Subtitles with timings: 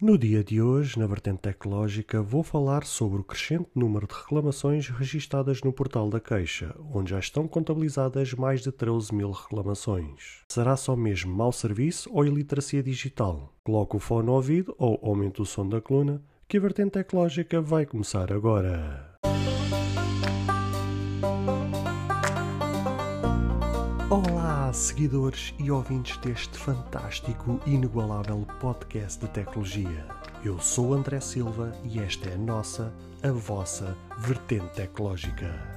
[0.00, 4.88] No dia de hoje, na vertente tecnológica, vou falar sobre o crescente número de reclamações
[4.88, 10.42] registadas no portal da queixa, onde já estão contabilizadas mais de 13 mil reclamações.
[10.48, 13.54] Será só mesmo mau serviço ou iliteracia digital?
[13.62, 17.60] Coloque o fone no ouvido ou aumente o som da coluna, que a vertente tecnológica
[17.60, 19.09] vai começar agora.
[24.70, 30.06] Olá, seguidores e ouvintes deste fantástico e inigualável podcast de tecnologia.
[30.44, 35.69] Eu sou André Silva e esta é a nossa, a vossa vertente tecnológica.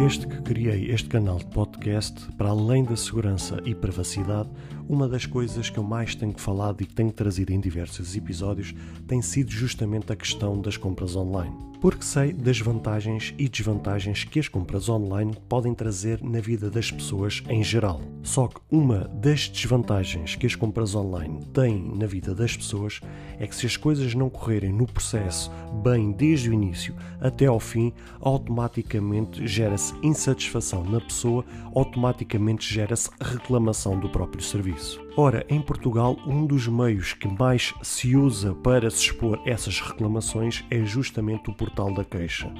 [0.00, 4.48] Desde que criei este canal de podcast, para além da segurança e privacidade,
[4.88, 8.74] uma das coisas que eu mais tenho falado e tenho trazido em diversos episódios
[9.06, 11.69] tem sido justamente a questão das compras online.
[11.80, 16.90] Porque sei das vantagens e desvantagens que as compras online podem trazer na vida das
[16.90, 18.02] pessoas em geral.
[18.22, 23.00] Só que uma das desvantagens que as compras online têm na vida das pessoas
[23.38, 25.50] é que se as coisas não correrem no processo
[25.82, 33.98] bem desde o início até ao fim, automaticamente gera-se insatisfação na pessoa, automaticamente gera-se reclamação
[33.98, 35.00] do próprio serviço.
[35.16, 40.64] Ora, em Portugal, um dos meios que mais se usa para se expor essas reclamações
[40.70, 42.52] é justamente o portal da queixa.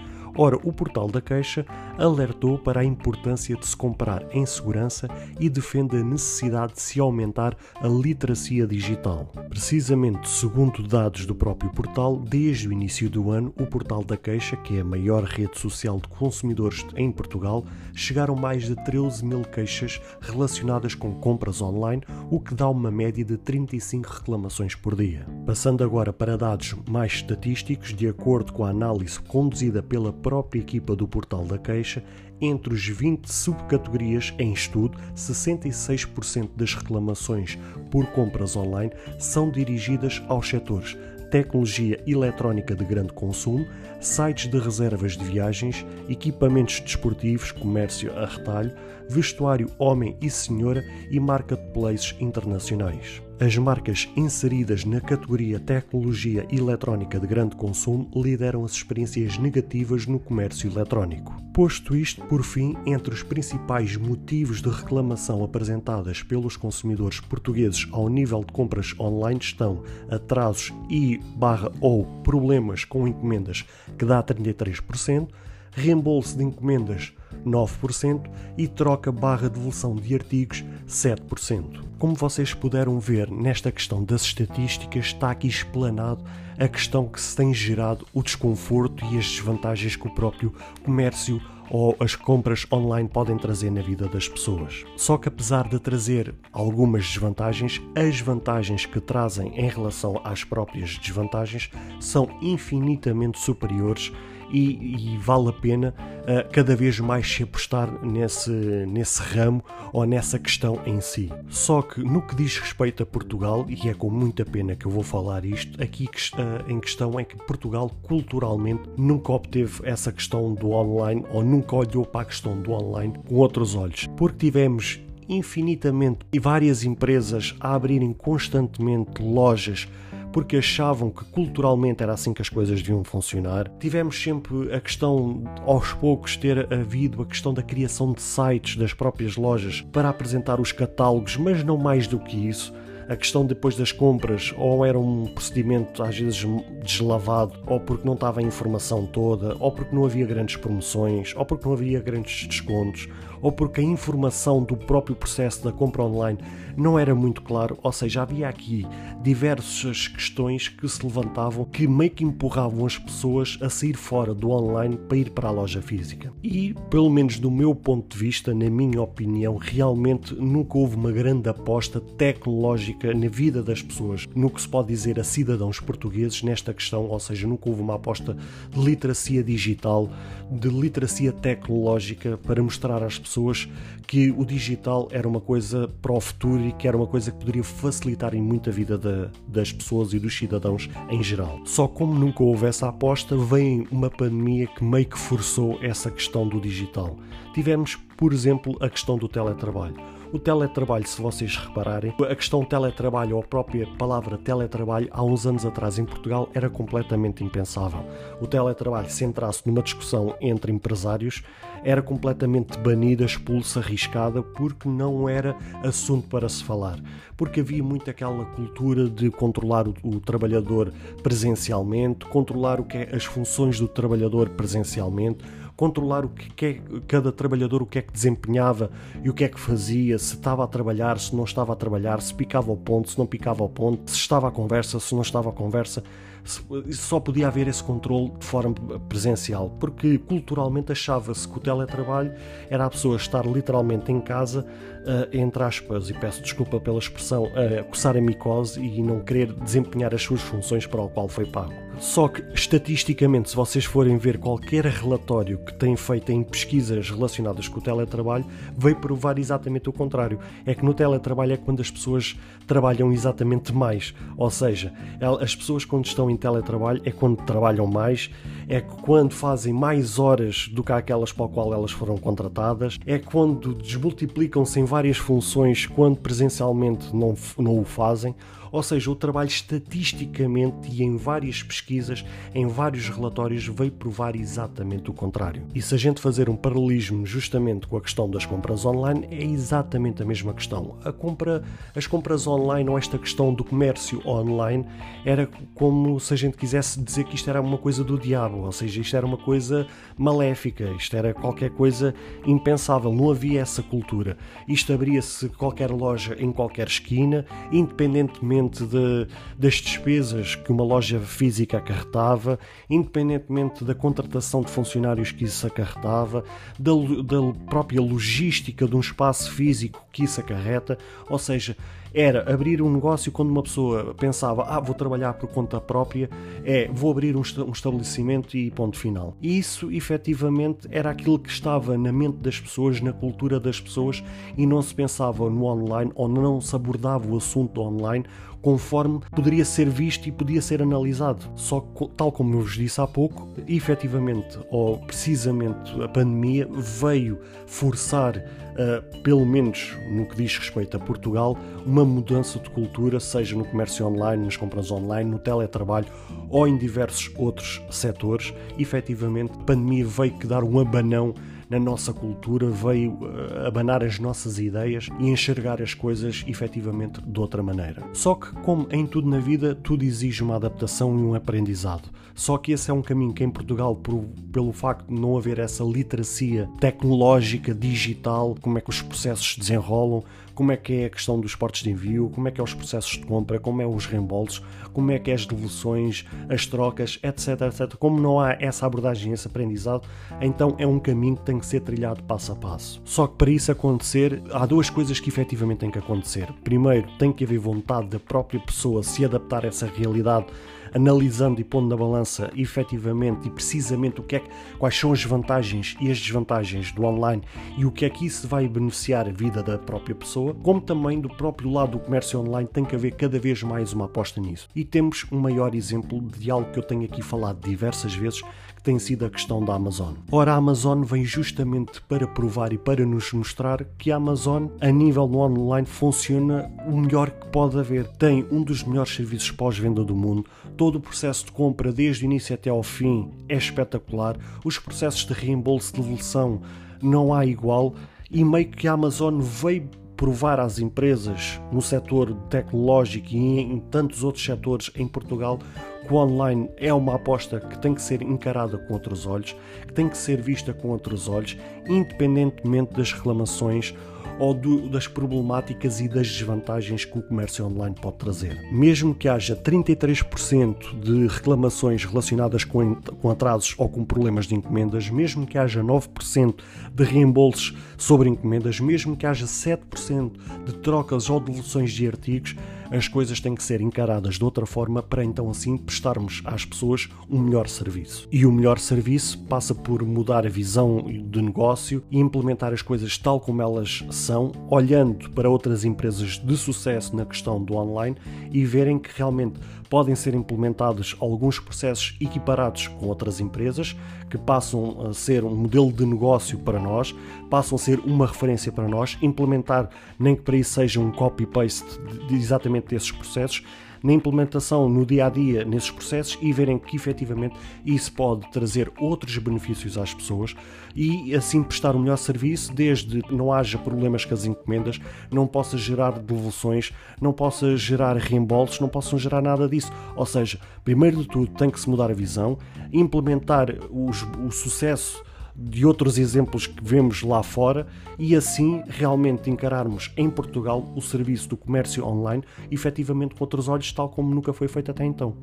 [0.42, 1.66] Ora, o portal da queixa
[1.98, 5.06] alertou para a importância de se comprar em segurança
[5.38, 9.30] e defende a necessidade de se aumentar a literacia digital.
[9.50, 14.56] Precisamente segundo dados do próprio portal, desde o início do ano, o portal da queixa,
[14.56, 17.62] que é a maior rede social de consumidores em Portugal,
[17.94, 23.22] chegaram mais de 13 mil queixas relacionadas com compras online, o que dá uma média
[23.22, 25.27] de 35 reclamações por dia.
[25.44, 30.95] Passando agora para dados mais estatísticos, de acordo com a análise conduzida pela própria equipa
[30.95, 32.05] do Portal da Queixa,
[32.41, 37.58] entre os 20 subcategorias em estudo, 66% das reclamações
[37.91, 40.96] por compras online são dirigidas aos setores
[41.33, 43.64] tecnologia eletrónica de grande consumo,
[44.01, 48.73] sites de reservas de viagens, equipamentos desportivos, comércio a retalho,
[49.08, 53.23] vestuário homem e senhora e marketplaces internacionais.
[53.40, 60.18] As marcas inseridas na categoria Tecnologia Eletrónica de Grande Consumo lideram as experiências negativas no
[60.18, 61.34] comércio eletrónico.
[61.50, 68.11] Posto isto, por fim, entre os principais motivos de reclamação apresentadas pelos consumidores portugueses ao
[68.11, 73.64] nível de compras online estão atrasos e barra ou problemas com encomendas,
[73.96, 75.30] que dá 33%,
[75.73, 77.14] reembolso de encomendas
[77.45, 81.83] 9% e troca barra devolução de artigos 7%.
[81.98, 86.24] Como vocês puderam ver nesta questão das estatísticas, está aqui explanado
[86.58, 90.52] a questão que se tem gerado o desconforto e as desvantagens que o próprio
[90.83, 91.40] comércio
[91.70, 94.84] ou as compras online podem trazer na vida das pessoas.
[94.96, 100.98] Só que apesar de trazer algumas desvantagens, as vantagens que trazem em relação às próprias
[100.98, 104.12] desvantagens são infinitamente superiores
[104.50, 109.62] e, e vale a pena uh, cada vez mais se apostar nesse, nesse ramo
[109.92, 111.30] ou nessa questão em si.
[111.48, 114.90] Só que no que diz respeito a Portugal, e é com muita pena que eu
[114.90, 120.55] vou falar isto, aqui uh, em questão é que Portugal culturalmente nunca obteve essa questão
[120.55, 125.00] do online ou nunca olhou para a questão do online com outros olhos, porque tivemos
[125.28, 129.88] infinitamente e várias empresas a abrirem constantemente lojas
[130.32, 133.69] porque achavam que culturalmente era assim que as coisas deviam funcionar.
[133.79, 138.93] Tivemos sempre a questão, aos poucos, ter havido a questão da criação de sites das
[138.93, 142.73] próprias lojas para apresentar os catálogos, mas não mais do que isso
[143.11, 146.47] a questão depois das compras ou era um procedimento às vezes
[146.81, 151.44] deslavado, ou porque não estava a informação toda, ou porque não havia grandes promoções, ou
[151.44, 153.09] porque não havia grandes descontos,
[153.43, 156.38] ou porque a informação do próprio processo da compra online
[156.76, 158.87] não era muito claro, ou seja, havia aqui
[159.23, 164.50] diversas questões que se levantavam que meio que empurravam as pessoas a sair fora do
[164.50, 166.33] online para ir para a loja física.
[166.43, 171.11] E, pelo menos do meu ponto de vista, na minha opinião, realmente nunca houve uma
[171.11, 176.43] grande aposta tecnológica na vida das pessoas, no que se pode dizer a cidadãos portugueses
[176.43, 178.37] nesta questão, ou seja, nunca houve uma aposta
[178.70, 180.11] de literacia digital,
[180.50, 183.69] de literacia tecnológica para mostrar às pessoas
[184.06, 187.38] que o digital era uma coisa para o futuro e que era uma coisa que
[187.38, 191.61] poderia facilitar em muito a vida da, das pessoas e dos cidadãos em geral.
[191.64, 196.46] Só como nunca houve essa aposta, vem uma pandemia que meio que forçou essa questão
[196.46, 197.17] do digital.
[197.55, 203.35] Tivemos, por exemplo, a questão do teletrabalho O teletrabalho, se vocês repararem, a questão teletrabalho
[203.35, 208.05] ou a própria palavra teletrabalho, há uns anos atrás em Portugal era completamente impensável.
[208.41, 211.43] O teletrabalho, se entrasse numa discussão entre empresários,
[211.82, 217.00] era completamente banida, expulsa, arriscada, porque não era assunto para se falar.
[217.37, 220.93] Porque havia muito aquela cultura de controlar o, o trabalhador
[221.25, 225.44] presencialmente, controlar o que é as funções do trabalhador presencialmente,
[225.81, 228.91] controlar o que é, cada trabalhador o que é que desempenhava
[229.25, 232.21] e o que é que fazia, se estava a trabalhar, se não estava a trabalhar,
[232.21, 235.23] se picava ao ponto, se não picava ao ponto, se estava à conversa, se não
[235.23, 236.05] estava à conversa
[236.45, 238.75] só podia haver esse controle de forma
[239.09, 242.33] presencial, porque culturalmente achava-se que o teletrabalho
[242.69, 247.47] era a pessoa estar literalmente em casa, uh, entre aspas, e peço desculpa pela expressão,
[247.47, 251.29] a uh, coçar a micose e não querer desempenhar as suas funções para o qual
[251.29, 251.91] foi pago.
[251.99, 257.69] Só que, estatisticamente, se vocês forem ver qualquer relatório que tem feito em pesquisas relacionadas
[257.69, 260.39] com o teletrabalho, vai provar exatamente o contrário.
[260.65, 264.15] É que no teletrabalho é quando as pessoas trabalham exatamente mais.
[264.39, 264.95] Ou seja,
[265.41, 268.31] as pessoas quando estão em teletrabalho é quando trabalham mais,
[268.69, 273.19] é quando fazem mais horas do que aquelas para o qual elas foram contratadas, é
[273.19, 278.35] quando desmultiplicam-se em várias funções quando presencialmente não, não o fazem.
[278.72, 282.25] Ou seja, o trabalho estatisticamente e em várias pesquisas,
[282.55, 285.62] em vários relatórios, veio provar exatamente o contrário.
[285.75, 289.44] E se a gente fazer um paralelismo justamente com a questão das compras online, é
[289.44, 290.96] exatamente a mesma questão.
[291.05, 291.62] A compra,
[291.94, 294.87] as compras online ou esta questão do comércio online
[295.25, 298.72] era como se a gente quisesse dizer que isto era uma coisa do diabo, ou
[298.72, 299.87] seja, isto era uma coisa
[300.17, 302.14] maléfica, isto era qualquer coisa
[302.46, 304.37] impensável, não havia essa cultura.
[304.69, 309.27] Isto abria-se qualquer loja em qualquer esquina, independentemente independentemente de,
[309.59, 312.59] das despesas que uma loja física acarretava,
[312.89, 316.45] independentemente da contratação de funcionários que isso acarretava,
[316.79, 316.93] da,
[317.25, 320.99] da própria logística de um espaço físico que isso acarreta,
[321.29, 321.77] ou seja,
[322.12, 326.29] era abrir um negócio quando uma pessoa pensava, ah, vou trabalhar por conta própria,
[326.65, 329.37] é, vou abrir um estabelecimento e ponto final.
[329.41, 334.23] E isso, efetivamente, era aquilo que estava na mente das pessoas, na cultura das pessoas,
[334.57, 338.25] e não se pensava no online ou não se abordava o assunto online
[338.62, 341.45] conforme poderia ser visto e podia ser analisado.
[341.55, 347.39] Só que, tal como eu vos disse há pouco, efetivamente ou precisamente a pandemia veio
[347.67, 353.57] forçar, uh, pelo menos no que diz respeito a Portugal, uma mudança de cultura, seja
[353.57, 356.06] no comércio online, nas compras online, no teletrabalho
[356.49, 358.53] ou em diversos outros setores.
[358.79, 361.35] Efetivamente, a pandemia veio que dar um abanão
[361.70, 367.40] na nossa cultura, veio uh, abanar as nossas ideias e enxergar as coisas efetivamente de
[367.40, 368.02] outra maneira.
[368.12, 372.11] Só que, como em tudo na vida, tudo exige uma adaptação e um aprendizado.
[372.34, 375.58] Só que esse é um caminho que em Portugal, por, pelo facto de não haver
[375.58, 380.25] essa literacia tecnológica, digital, como é que os processos se desenrolam,
[380.55, 382.75] como é que é a questão dos portos de envio, como é que é os
[382.75, 384.62] processos de compra, como é os reembolsos,
[384.93, 387.96] como é que é as devoluções, as trocas, etc, etc.
[387.96, 390.08] Como não há essa abordagem, esse aprendizado,
[390.40, 393.01] então é um caminho que tem que ser trilhado passo a passo.
[393.05, 396.53] Só que para isso acontecer, há duas coisas que efetivamente têm que acontecer.
[396.65, 400.47] Primeiro, tem que haver vontade da própria pessoa se adaptar a essa realidade
[400.95, 404.43] analisando e pondo na balança efetivamente e precisamente o que é,
[404.79, 407.43] quais são as vantagens e as desvantagens do online
[407.77, 411.21] e o que é que isso vai beneficiar a vida da própria pessoa, como também
[411.21, 414.69] do próprio lado do comércio online tem que haver cada vez mais uma aposta nisso.
[414.75, 418.43] E temos um maior exemplo de algo que eu tenho aqui falado diversas vezes,
[418.81, 420.15] que tem sido a questão da Amazon.
[420.31, 424.91] Ora, a Amazon vem justamente para provar e para nos mostrar que a Amazon, a
[424.91, 428.06] nível do online, funciona o melhor que pode haver.
[428.06, 430.47] Tem um dos melhores serviços pós-venda do mundo,
[430.81, 434.39] todo o processo de compra, desde o início até ao fim, é espetacular.
[434.65, 436.63] Os processos de reembolso, de devolução,
[437.03, 437.94] não há igual.
[438.31, 444.25] E meio que a Amazon veio provar às empresas no setor tecnológico e em tantos
[444.25, 445.58] outros setores em Portugal
[446.06, 449.55] que o online é uma aposta que tem que ser encarada com outros olhos,
[449.87, 453.94] que tem que ser vista com outros olhos, independentemente das reclamações
[454.41, 458.59] ou do, das problemáticas e das desvantagens que o comércio online pode trazer.
[458.73, 465.11] Mesmo que haja 33% de reclamações relacionadas com, com atrasos ou com problemas de encomendas,
[465.11, 466.55] mesmo que haja 9%
[466.94, 470.32] de reembolsos sobre encomendas, mesmo que haja 7%
[470.65, 472.56] de trocas ou devoluções de artigos,
[472.91, 477.09] as coisas têm que ser encaradas de outra forma para então assim prestarmos às pessoas
[477.29, 478.29] um melhor serviço.
[478.31, 483.17] E o melhor serviço passa por mudar a visão de negócio e implementar as coisas
[483.17, 488.17] tal como elas são, olhando para outras empresas de sucesso na questão do online
[488.51, 493.97] e verem que realmente podem ser implementados alguns processos equiparados com outras empresas
[494.31, 497.15] que passam a ser um modelo de negócio para nós,
[497.51, 501.84] passam a ser uma referência para nós, implementar, nem que para isso seja um copy-paste
[502.29, 503.65] de exatamente desses processos,
[504.03, 507.55] na implementação no dia a dia nesses processos e verem que efetivamente
[507.85, 510.55] isso pode trazer outros benefícios às pessoas
[510.95, 515.47] e assim prestar o um melhor serviço, desde não haja problemas com as encomendas, não
[515.47, 519.92] possa gerar devoluções, não possa gerar reembolsos, não possam gerar nada disso.
[520.16, 522.59] Ou seja, primeiro de tudo tem que se mudar a visão,
[522.92, 525.23] implementar os, o sucesso
[525.54, 527.87] de outros exemplos que vemos lá fora
[528.19, 533.92] e assim realmente encararmos em Portugal o serviço do comércio online efetivamente com outros olhos,
[533.92, 535.37] tal como nunca foi feito até então.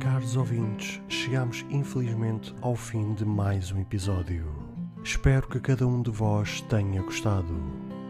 [0.00, 4.57] Caros ouvintes, chegamos infelizmente ao fim de mais um episódio.
[5.10, 7.54] Espero que cada um de vós tenha gostado.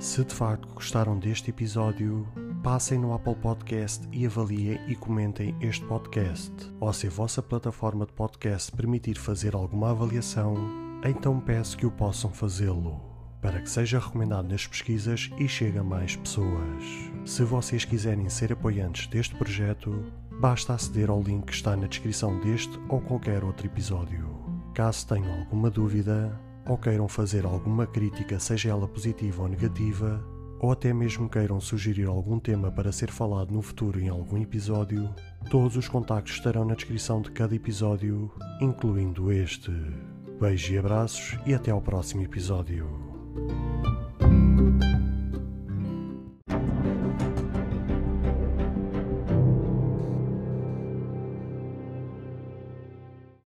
[0.00, 2.26] Se de facto gostaram deste episódio,
[2.61, 6.52] passem no Apple Podcast e avaliem e comentem este podcast.
[6.81, 10.57] Ou se a vossa plataforma de podcast permitir fazer alguma avaliação,
[11.05, 13.00] então peço que o possam fazê-lo,
[13.40, 16.83] para que seja recomendado nas pesquisas e chegue a mais pessoas.
[17.25, 20.05] Se vocês quiserem ser apoiantes deste projeto,
[20.40, 24.28] basta aceder ao link que está na descrição deste ou qualquer outro episódio.
[24.75, 30.23] Caso tenham alguma dúvida, ou queiram fazer alguma crítica, seja ela positiva ou negativa,
[30.61, 35.09] ou até mesmo queiram sugerir algum tema para ser falado no futuro em algum episódio,
[35.51, 39.73] todos os contactos estarão na descrição de cada episódio, incluindo este.
[40.41, 42.87] Beijos e abraços e até ao próximo episódio.